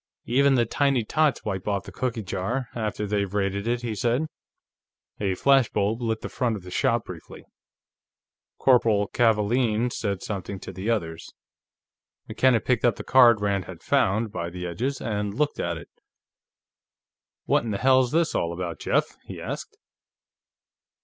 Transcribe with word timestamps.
"Even 0.25 0.55
the 0.55 0.65
tiny 0.65 1.03
tots 1.03 1.45
wipe 1.45 1.67
off 1.67 1.83
the 1.83 1.91
cookie 1.91 2.23
jar, 2.23 2.69
after 2.73 3.05
they've 3.05 3.35
raided 3.35 3.67
it," 3.67 3.83
he 3.83 3.93
said. 3.93 4.25
A 5.19 5.35
flash 5.35 5.69
bulb 5.69 6.01
lit 6.01 6.21
the 6.21 6.27
front 6.27 6.55
of 6.55 6.63
the 6.63 6.71
shop 6.71 7.05
briefly. 7.05 7.43
Corporal 8.57 9.09
Kavaalen 9.09 9.91
said 9.93 10.23
something 10.23 10.59
to 10.61 10.73
the 10.73 10.89
others. 10.89 11.29
McKenna 12.27 12.59
picked 12.61 12.83
up 12.83 12.95
the 12.95 13.03
card 13.03 13.41
Rand 13.41 13.65
had 13.65 13.83
found 13.83 14.31
by 14.31 14.49
the 14.49 14.65
edges 14.65 14.99
and 15.01 15.35
looked 15.35 15.59
at 15.59 15.77
it. 15.77 15.91
"What 17.45 17.63
in 17.63 17.71
hell's 17.73 18.11
this 18.11 18.33
all 18.33 18.53
about, 18.53 18.79
Jeff?" 18.79 19.15
he 19.25 19.39
asked. 19.39 19.77